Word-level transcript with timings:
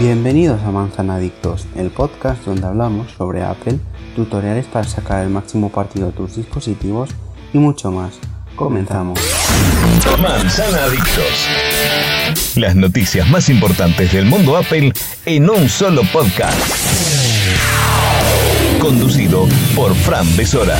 Bienvenidos 0.00 0.62
a 0.62 0.70
Manzanadictos, 0.70 1.66
el 1.76 1.90
podcast 1.90 2.46
donde 2.46 2.66
hablamos 2.66 3.12
sobre 3.12 3.42
Apple, 3.42 3.78
tutoriales 4.16 4.64
para 4.66 4.88
sacar 4.88 5.22
el 5.22 5.28
máximo 5.28 5.70
partido 5.70 6.06
de 6.06 6.12
tus 6.12 6.36
dispositivos 6.36 7.10
y 7.52 7.58
mucho 7.58 7.92
más. 7.92 8.14
Comenzamos. 8.56 9.20
Manzanadictos. 10.18 11.46
Las 12.56 12.74
noticias 12.74 13.28
más 13.28 13.50
importantes 13.50 14.12
del 14.12 14.24
mundo 14.24 14.56
Apple 14.56 14.94
en 15.26 15.50
un 15.50 15.68
solo 15.68 16.02
podcast. 16.10 16.58
Conducido 18.80 19.46
por 19.76 19.94
Fran 19.94 20.26
Besora. 20.36 20.78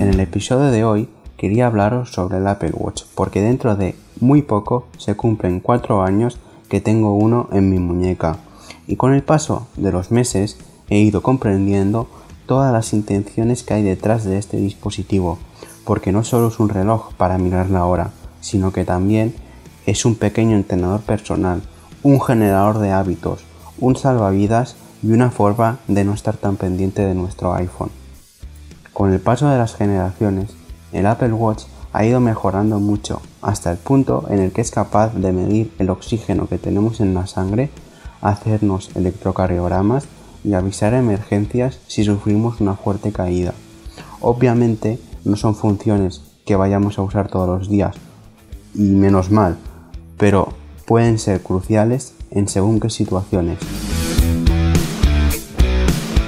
En 0.00 0.08
el 0.08 0.20
episodio 0.20 0.70
de 0.70 0.84
hoy 0.84 1.08
quería 1.36 1.66
hablaros 1.66 2.12
sobre 2.12 2.38
el 2.38 2.46
Apple 2.46 2.72
Watch, 2.74 3.04
porque 3.14 3.40
dentro 3.40 3.76
de 3.76 3.96
muy 4.20 4.42
poco 4.42 4.86
se 4.98 5.16
cumplen 5.16 5.60
4 5.60 6.02
años 6.02 6.38
que 6.68 6.80
tengo 6.80 7.14
uno 7.14 7.48
en 7.52 7.70
mi 7.70 7.78
muñeca. 7.78 8.38
Y 8.86 8.96
con 8.96 9.14
el 9.14 9.22
paso 9.22 9.66
de 9.76 9.92
los 9.92 10.10
meses 10.10 10.58
he 10.88 10.98
ido 10.98 11.22
comprendiendo 11.22 12.08
todas 12.46 12.72
las 12.72 12.92
intenciones 12.92 13.62
que 13.62 13.74
hay 13.74 13.82
detrás 13.82 14.24
de 14.24 14.38
este 14.38 14.58
dispositivo, 14.58 15.38
porque 15.84 16.12
no 16.12 16.24
solo 16.24 16.48
es 16.48 16.60
un 16.60 16.68
reloj 16.68 17.12
para 17.14 17.38
mirar 17.38 17.70
la 17.70 17.84
hora, 17.84 18.10
sino 18.40 18.72
que 18.72 18.84
también 18.84 19.34
es 19.86 20.04
un 20.04 20.14
pequeño 20.14 20.56
entrenador 20.56 21.00
personal, 21.00 21.62
un 22.02 22.20
generador 22.20 22.78
de 22.78 22.92
hábitos, 22.92 23.44
un 23.78 23.96
salvavidas 23.96 24.76
y 25.02 25.12
una 25.12 25.30
forma 25.30 25.78
de 25.88 26.04
no 26.04 26.14
estar 26.14 26.36
tan 26.36 26.56
pendiente 26.56 27.04
de 27.04 27.14
nuestro 27.14 27.54
iPhone. 27.54 27.90
Con 28.92 29.12
el 29.12 29.20
paso 29.20 29.48
de 29.48 29.58
las 29.58 29.74
generaciones, 29.74 30.54
el 30.94 31.06
Apple 31.06 31.32
Watch 31.32 31.64
ha 31.92 32.04
ido 32.04 32.20
mejorando 32.20 32.78
mucho, 32.78 33.20
hasta 33.42 33.70
el 33.70 33.76
punto 33.76 34.24
en 34.30 34.38
el 34.38 34.52
que 34.52 34.60
es 34.60 34.70
capaz 34.70 35.12
de 35.14 35.32
medir 35.32 35.72
el 35.78 35.90
oxígeno 35.90 36.48
que 36.48 36.56
tenemos 36.56 37.00
en 37.00 37.14
la 37.14 37.26
sangre, 37.26 37.70
hacernos 38.20 38.90
electrocardiogramas 38.94 40.06
y 40.44 40.54
avisar 40.54 40.94
emergencias 40.94 41.80
si 41.88 42.04
sufrimos 42.04 42.60
una 42.60 42.74
fuerte 42.74 43.12
caída. 43.12 43.54
Obviamente 44.20 45.00
no 45.24 45.36
son 45.36 45.54
funciones 45.56 46.22
que 46.46 46.56
vayamos 46.56 46.98
a 46.98 47.02
usar 47.02 47.28
todos 47.28 47.48
los 47.48 47.68
días, 47.68 47.96
y 48.74 48.82
menos 48.82 49.30
mal, 49.30 49.56
pero 50.16 50.48
pueden 50.86 51.18
ser 51.18 51.42
cruciales 51.42 52.14
en 52.30 52.48
según 52.48 52.78
qué 52.78 52.90
situaciones. 52.90 53.58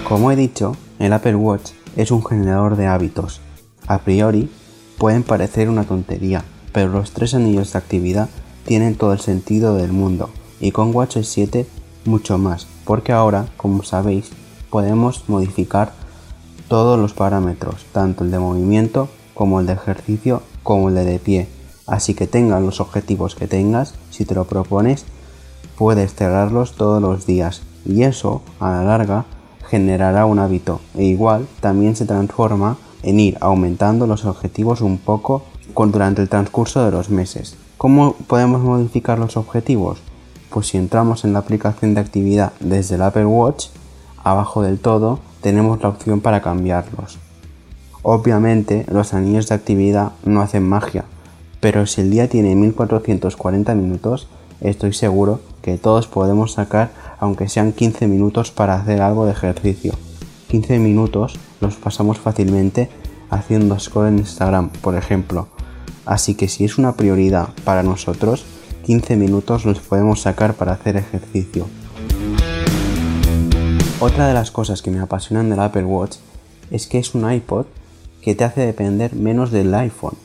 Como 0.08 0.30
he 0.32 0.36
dicho, 0.36 0.76
el 0.98 1.12
Apple 1.12 1.36
Watch 1.36 1.70
es 1.96 2.10
un 2.10 2.24
generador 2.24 2.76
de 2.76 2.86
hábitos. 2.86 3.40
A 3.86 3.98
priori, 3.98 4.50
pueden 4.98 5.22
parecer 5.22 5.68
una 5.68 5.84
tontería, 5.84 6.44
pero 6.72 6.88
los 6.88 7.12
tres 7.12 7.34
anillos 7.34 7.72
de 7.72 7.78
actividad 7.78 8.28
tienen 8.64 8.96
todo 8.96 9.12
el 9.12 9.20
sentido 9.20 9.76
del 9.76 9.92
mundo, 9.92 10.30
y 10.60 10.72
con 10.72 10.94
WatchOS 10.94 11.28
7 11.28 11.66
mucho 12.04 12.38
más, 12.38 12.66
porque 12.84 13.12
ahora, 13.12 13.46
como 13.56 13.82
sabéis, 13.82 14.30
podemos 14.70 15.28
modificar 15.28 15.92
todos 16.68 16.98
los 16.98 17.12
parámetros, 17.12 17.84
tanto 17.92 18.24
el 18.24 18.30
de 18.30 18.38
movimiento 18.38 19.08
como 19.34 19.60
el 19.60 19.66
de 19.66 19.74
ejercicio 19.74 20.42
como 20.62 20.88
el 20.88 20.96
de, 20.96 21.04
de 21.04 21.18
pie. 21.18 21.48
Así 21.86 22.14
que 22.14 22.26
tengas 22.26 22.62
los 22.62 22.80
objetivos 22.80 23.36
que 23.36 23.46
tengas, 23.46 23.94
si 24.10 24.24
te 24.24 24.34
lo 24.34 24.46
propones, 24.46 25.04
puedes 25.78 26.14
cerrarlos 26.14 26.72
todos 26.72 27.00
los 27.00 27.26
días 27.26 27.62
y 27.84 28.02
eso, 28.02 28.42
a 28.58 28.70
la 28.72 28.82
larga, 28.82 29.26
generará 29.68 30.26
un 30.26 30.38
hábito 30.38 30.80
e 30.94 31.04
igual 31.04 31.46
también 31.60 31.94
se 31.96 32.06
transforma 32.06 32.76
en 33.02 33.20
ir 33.20 33.38
aumentando 33.40 34.06
los 34.06 34.24
objetivos 34.24 34.80
un 34.80 34.98
poco 34.98 35.44
durante 35.74 36.22
el 36.22 36.28
transcurso 36.28 36.84
de 36.84 36.90
los 36.90 37.10
meses. 37.10 37.56
¿Cómo 37.76 38.14
podemos 38.26 38.62
modificar 38.62 39.18
los 39.18 39.36
objetivos? 39.36 39.98
Pues 40.48 40.68
si 40.68 40.78
entramos 40.78 41.24
en 41.24 41.34
la 41.34 41.40
aplicación 41.40 41.94
de 41.94 42.00
actividad 42.00 42.52
desde 42.60 42.94
el 42.94 43.02
Apple 43.02 43.26
Watch, 43.26 43.66
abajo 44.24 44.62
del 44.62 44.78
todo 44.78 45.18
tenemos 45.42 45.82
la 45.82 45.90
opción 45.90 46.20
para 46.20 46.40
cambiarlos. 46.40 47.18
Obviamente 48.02 48.86
los 48.90 49.12
anillos 49.12 49.48
de 49.48 49.54
actividad 49.54 50.12
no 50.24 50.40
hacen 50.40 50.66
magia, 50.66 51.04
pero 51.60 51.86
si 51.86 52.00
el 52.00 52.10
día 52.10 52.28
tiene 52.28 52.54
1440 52.54 53.74
minutos, 53.74 54.28
estoy 54.60 54.94
seguro 54.94 55.40
que 55.60 55.76
todos 55.76 56.06
podemos 56.06 56.52
sacar 56.52 56.90
aunque 57.18 57.48
sean 57.48 57.72
15 57.72 58.06
minutos 58.06 58.50
para 58.50 58.76
hacer 58.76 59.02
algo 59.02 59.26
de 59.26 59.32
ejercicio. 59.32 59.92
15 60.48 60.78
minutos 60.78 61.38
los 61.60 61.76
pasamos 61.76 62.18
fácilmente 62.18 62.88
haciendo 63.30 63.78
scroll 63.78 64.08
en 64.08 64.18
Instagram, 64.18 64.70
por 64.70 64.94
ejemplo. 64.94 65.48
Así 66.04 66.34
que 66.34 66.48
si 66.48 66.64
es 66.64 66.78
una 66.78 66.92
prioridad 66.92 67.48
para 67.64 67.82
nosotros, 67.82 68.44
15 68.84 69.16
minutos 69.16 69.64
los 69.64 69.80
podemos 69.80 70.20
sacar 70.20 70.54
para 70.54 70.72
hacer 70.72 70.96
ejercicio. 70.96 71.66
Otra 73.98 74.28
de 74.28 74.34
las 74.34 74.50
cosas 74.50 74.82
que 74.82 74.90
me 74.90 75.00
apasionan 75.00 75.50
del 75.50 75.60
Apple 75.60 75.84
Watch 75.84 76.16
es 76.70 76.86
que 76.86 76.98
es 76.98 77.14
un 77.14 77.30
iPod 77.30 77.66
que 78.22 78.34
te 78.34 78.44
hace 78.44 78.60
depender 78.60 79.14
menos 79.14 79.50
del 79.50 79.74
iPhone. 79.74 80.16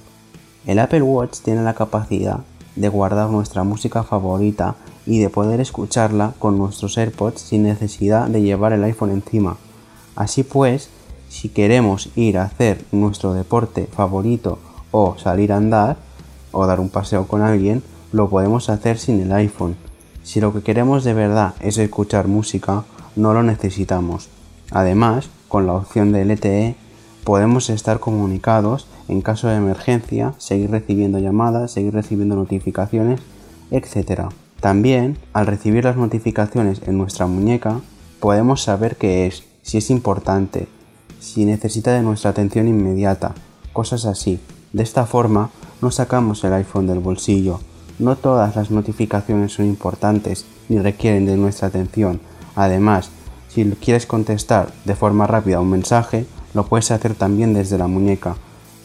El 0.66 0.80
Apple 0.80 1.02
Watch 1.02 1.40
tiene 1.40 1.64
la 1.64 1.74
capacidad 1.74 2.42
de 2.76 2.90
guardar 2.90 3.30
nuestra 3.30 3.64
música 3.64 4.04
favorita 4.04 4.76
y 5.06 5.20
de 5.20 5.30
poder 5.30 5.60
escucharla 5.60 6.34
con 6.38 6.58
nuestros 6.58 6.98
AirPods 6.98 7.42
sin 7.42 7.64
necesidad 7.64 8.28
de 8.28 8.42
llevar 8.42 8.74
el 8.74 8.84
iPhone 8.84 9.12
encima. 9.12 9.58
Así 10.16 10.44
pues, 10.44 10.90
si 11.32 11.48
queremos 11.48 12.10
ir 12.18 12.38
a 12.38 12.44
hacer 12.44 12.84
nuestro 12.92 13.34
deporte 13.34 13.88
favorito 13.90 14.60
o 14.92 15.16
salir 15.18 15.54
a 15.54 15.58
andar 15.58 15.96
o 16.52 16.68
dar 16.68 16.82
un 16.82 16.90
paseo 16.90 17.26
con 17.26 17.42
alguien, 17.42 17.82
lo 18.12 18.30
podemos 18.30 18.70
hacer 18.70 19.00
sin 19.00 19.22
el 19.22 19.32
iPhone. 19.32 19.78
Si 20.24 20.42
lo 20.42 20.54
que 20.54 20.62
queremos 20.62 21.06
de 21.06 21.14
verdad 21.14 21.54
es 21.62 21.78
escuchar 21.78 22.28
música, 22.28 22.84
no 23.16 23.34
lo 23.34 23.44
necesitamos. 23.44 24.28
Además, 24.72 25.30
con 25.48 25.68
la 25.68 25.74
opción 25.74 26.12
de 26.12 26.26
LTE 26.26 26.76
podemos 27.24 27.70
estar 27.70 28.02
comunicados 28.02 28.88
en 29.08 29.22
caso 29.22 29.48
de 29.48 29.56
emergencia, 29.56 30.34
seguir 30.38 30.70
recibiendo 30.70 31.18
llamadas, 31.18 31.72
seguir 31.72 31.94
recibiendo 31.94 32.36
notificaciones, 32.36 33.22
etc. 33.72 34.24
También, 34.60 35.18
al 35.32 35.48
recibir 35.48 35.86
las 35.86 35.96
notificaciones 35.96 36.82
en 36.86 36.98
nuestra 36.98 37.26
muñeca, 37.26 37.80
podemos 38.20 38.62
saber 38.64 38.98
qué 38.98 39.28
es, 39.28 39.46
si 39.62 39.78
es 39.78 39.90
importante, 39.90 40.68
si 41.22 41.46
necesita 41.46 41.94
de 41.94 42.02
nuestra 42.02 42.32
atención 42.32 42.68
inmediata, 42.68 43.36
cosas 43.74 44.06
así. 44.06 44.40
De 44.74 44.84
esta 44.84 45.06
forma, 45.06 45.52
no 45.82 45.92
sacamos 45.92 46.44
el 46.44 46.54
iPhone 46.54 46.88
del 46.88 47.00
bolsillo. 47.00 47.60
No 48.00 48.16
todas 48.16 48.56
las 48.56 48.72
notificaciones 48.72 49.54
son 49.54 49.68
importantes 49.68 50.46
ni 50.68 50.80
requieren 50.80 51.28
de 51.28 51.38
nuestra 51.38 51.68
atención. 51.68 52.20
Además, 52.56 53.12
si 53.50 53.64
quieres 53.72 54.08
contestar 54.08 54.74
de 54.84 54.96
forma 54.96 55.28
rápida 55.28 55.62
un 55.62 55.70
mensaje, 55.70 56.26
lo 56.54 56.66
puedes 56.66 56.90
hacer 56.90 57.14
también 57.14 57.54
desde 57.54 57.78
la 57.78 57.88
muñeca. 57.88 58.36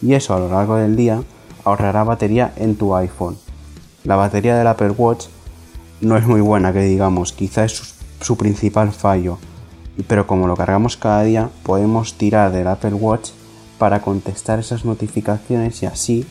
Y 0.01 0.13
eso 0.13 0.35
a 0.35 0.39
lo 0.39 0.49
largo 0.49 0.75
del 0.75 0.95
día 0.95 1.23
ahorrará 1.63 2.03
batería 2.03 2.53
en 2.55 2.75
tu 2.75 2.95
iPhone. 2.95 3.37
La 4.03 4.15
batería 4.15 4.55
del 4.55 4.67
Apple 4.67 4.91
Watch 4.91 5.25
no 6.01 6.15
es 6.17 6.27
muy 6.27 6.41
buena, 6.41 6.71
que 6.71 6.81
digamos, 6.81 7.33
quizá 7.33 7.65
es 7.65 7.71
su, 7.73 7.85
su 8.21 8.37
principal 8.37 8.91
fallo. 8.91 9.39
Pero 10.05 10.27
como 10.27 10.47
lo 10.47 10.55
cargamos 10.55 10.97
cada 10.97 11.23
día, 11.23 11.49
podemos 11.63 12.13
tirar 12.13 12.51
del 12.51 12.67
Apple 12.67 12.93
Watch 12.93 13.31
para 13.77 14.01
contestar 14.01 14.59
esas 14.59 14.85
notificaciones 14.85 15.81
y 15.81 15.85
así 15.85 16.25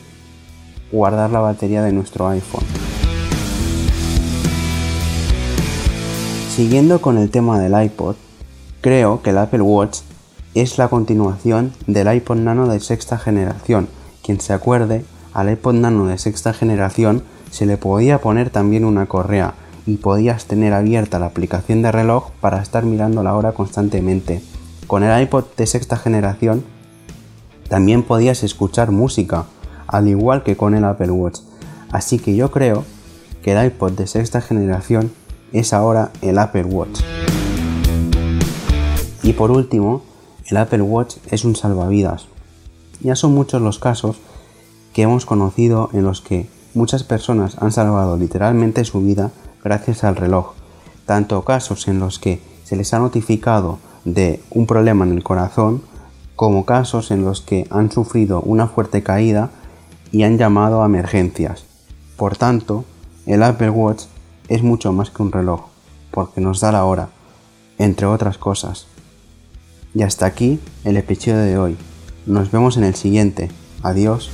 guardar 0.91 1.31
la 1.31 1.39
batería 1.39 1.83
de 1.83 1.91
nuestro 1.91 2.27
iPhone. 2.27 2.63
Siguiendo 6.55 7.01
con 7.01 7.17
el 7.17 7.29
tema 7.29 7.59
del 7.59 7.79
iPod, 7.83 8.15
creo 8.81 9.21
que 9.21 9.29
el 9.29 9.37
Apple 9.37 9.61
Watch 9.61 9.99
es 10.55 10.77
la 10.77 10.87
continuación 10.87 11.73
del 11.85 12.11
iPod 12.11 12.37
Nano 12.37 12.67
de 12.67 12.79
sexta 12.79 13.17
generación. 13.19 13.89
Quien 14.23 14.39
se 14.41 14.53
acuerde, 14.53 15.05
al 15.33 15.51
iPod 15.51 15.75
Nano 15.75 16.07
de 16.07 16.17
sexta 16.17 16.53
generación 16.53 17.21
se 17.51 17.65
le 17.65 17.77
podía 17.77 18.19
poner 18.19 18.49
también 18.49 18.85
una 18.85 19.05
correa 19.05 19.53
y 19.87 19.95
podías 19.95 20.45
tener 20.45 20.73
abierta 20.73 21.17
la 21.17 21.27
aplicación 21.27 21.81
de 21.81 21.91
reloj 21.91 22.31
para 22.41 22.61
estar 22.61 22.83
mirando 22.83 23.23
la 23.23 23.33
hora 23.35 23.53
constantemente. 23.53 24.43
Con 24.85 25.03
el 25.03 25.21
iPod 25.23 25.45
de 25.55 25.65
sexta 25.65 25.95
generación 25.95 26.63
también 27.69 28.03
podías 28.03 28.43
escuchar 28.43 28.91
música, 28.91 29.45
al 29.87 30.09
igual 30.09 30.43
que 30.43 30.57
con 30.57 30.75
el 30.75 30.83
Apple 30.83 31.11
Watch. 31.11 31.39
Así 31.89 32.19
que 32.19 32.35
yo 32.35 32.51
creo 32.51 32.83
que 33.41 33.53
el 33.53 33.65
iPod 33.65 33.93
de 33.93 34.07
sexta 34.07 34.41
generación 34.41 35.11
es 35.53 35.71
ahora 35.71 36.11
el 36.21 36.37
Apple 36.37 36.65
Watch. 36.65 37.01
Y 39.23 39.33
por 39.33 39.51
último, 39.51 40.03
el 40.47 40.57
Apple 40.57 40.81
Watch 40.81 41.15
es 41.31 41.45
un 41.45 41.55
salvavidas. 41.55 42.27
Ya 42.99 43.15
son 43.15 43.33
muchos 43.33 43.61
los 43.61 43.79
casos 43.79 44.17
que 44.93 45.03
hemos 45.03 45.25
conocido 45.25 45.89
en 45.93 46.03
los 46.03 46.19
que 46.21 46.49
muchas 46.73 47.03
personas 47.03 47.57
han 47.61 47.71
salvado 47.71 48.17
literalmente 48.17 48.83
su 48.83 49.01
vida 49.01 49.31
gracias 49.67 50.05
al 50.05 50.15
reloj, 50.15 50.53
tanto 51.05 51.43
casos 51.43 51.89
en 51.89 51.99
los 51.99 52.19
que 52.19 52.41
se 52.63 52.77
les 52.77 52.93
ha 52.93 52.99
notificado 52.99 53.79
de 54.05 54.41
un 54.49 54.65
problema 54.65 55.03
en 55.03 55.11
el 55.11 55.23
corazón 55.23 55.81
como 56.37 56.65
casos 56.65 57.11
en 57.11 57.25
los 57.25 57.41
que 57.41 57.67
han 57.69 57.91
sufrido 57.91 58.41
una 58.41 58.67
fuerte 58.67 59.03
caída 59.03 59.49
y 60.13 60.23
han 60.23 60.37
llamado 60.37 60.81
a 60.81 60.85
emergencias. 60.85 61.65
Por 62.15 62.37
tanto, 62.37 62.85
el 63.25 63.43
Apple 63.43 63.71
Watch 63.71 64.03
es 64.47 64.63
mucho 64.63 64.93
más 64.93 65.09
que 65.09 65.21
un 65.21 65.33
reloj, 65.33 65.65
porque 66.11 66.39
nos 66.39 66.61
da 66.61 66.71
la 66.71 66.85
hora, 66.85 67.09
entre 67.77 68.05
otras 68.05 68.37
cosas. 68.37 68.87
Y 69.93 70.03
hasta 70.03 70.25
aquí 70.25 70.61
el 70.85 70.95
episodio 70.95 71.39
de 71.39 71.57
hoy. 71.57 71.77
Nos 72.25 72.51
vemos 72.51 72.77
en 72.77 72.85
el 72.85 72.95
siguiente. 72.95 73.49
Adiós. 73.83 74.29